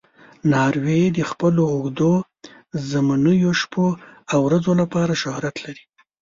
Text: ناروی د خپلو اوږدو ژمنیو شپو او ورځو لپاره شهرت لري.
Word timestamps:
ناروی 0.53 1.03
د 1.17 1.19
خپلو 1.31 1.61
اوږدو 1.73 2.13
ژمنیو 2.87 3.51
شپو 3.61 3.87
او 4.31 4.37
ورځو 4.47 4.71
لپاره 4.81 5.13
شهرت 5.23 5.55
لري. 5.65 5.83